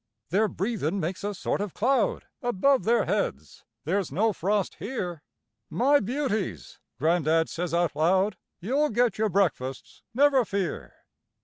Their 0.31 0.47
breathin' 0.47 0.99
makes 0.99 1.23
a 1.23 1.35
sort 1.35 1.61
of 1.61 1.75
cloud 1.75 2.25
Above 2.41 2.85
their 2.85 3.05
heads 3.05 3.65
there's 3.83 4.11
no 4.11 4.33
frost 4.33 4.77
here. 4.79 5.21
"My 5.69 5.99
beauties," 5.99 6.79
gran'dad 6.99 7.49
says 7.49 7.71
out 7.71 7.95
loud, 7.95 8.35
"You'll 8.59 8.89
get 8.89 9.19
your 9.19 9.29
breakfasts, 9.29 10.01
never 10.15 10.43
fear." 10.43 10.95